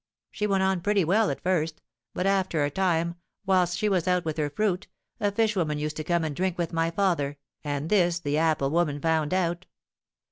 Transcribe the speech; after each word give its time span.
She 0.31 0.47
went 0.47 0.63
on 0.63 0.81
pretty 0.81 1.03
well 1.03 1.29
at 1.29 1.43
first, 1.43 1.79
but 2.15 2.25
after 2.25 2.65
a 2.65 2.71
time, 2.71 3.13
whilst 3.45 3.77
she 3.77 3.87
was 3.87 4.07
out 4.07 4.25
with 4.25 4.35
her 4.37 4.49
fruit, 4.49 4.87
a 5.19 5.31
fish 5.31 5.55
woman 5.55 5.77
used 5.77 5.95
to 5.97 6.03
come 6.03 6.23
and 6.23 6.35
drink 6.35 6.57
with 6.57 6.73
my 6.73 6.89
father, 6.89 7.37
and 7.63 7.87
this 7.87 8.17
the 8.17 8.39
apple 8.39 8.71
woman 8.71 8.99
found 8.99 9.31
out. 9.31 9.67